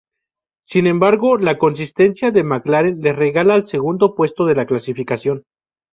[0.65, 5.43] Sin embargo, la consistencia de McLaren les relega al segundo puesto de la clasificación.